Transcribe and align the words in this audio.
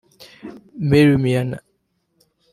Mary 0.89 1.13
Maina 1.21 1.61